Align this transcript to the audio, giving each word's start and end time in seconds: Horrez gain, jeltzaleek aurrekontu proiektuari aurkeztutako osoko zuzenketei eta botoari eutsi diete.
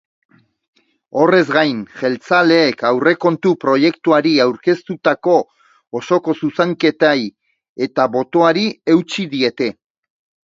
Horrez 1.23 1.47
gain, 1.55 1.81
jeltzaleek 1.97 2.81
aurrekontu 2.91 3.51
proiektuari 3.65 4.31
aurkeztutako 4.47 5.35
osoko 5.99 6.35
zuzenketei 6.39 7.27
eta 7.89 8.07
botoari 8.15 8.65
eutsi 8.95 9.27
diete. 9.35 9.69